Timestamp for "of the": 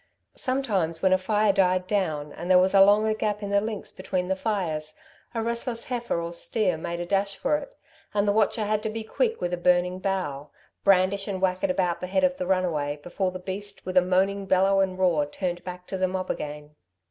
12.23-12.47